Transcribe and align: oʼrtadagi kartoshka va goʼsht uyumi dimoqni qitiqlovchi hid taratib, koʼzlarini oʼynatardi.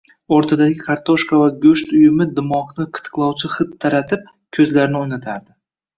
oʼrtadagi 0.35 0.79
kartoshka 0.85 1.41
va 1.41 1.49
goʼsht 1.65 1.93
uyumi 1.97 2.27
dimoqni 2.39 2.87
qitiqlovchi 2.99 3.53
hid 3.59 3.77
taratib, 3.85 4.25
koʼzlarini 4.59 5.01
oʼynatardi. 5.03 5.55